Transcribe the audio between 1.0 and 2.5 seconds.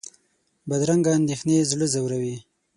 اندېښنې زړه ځوروي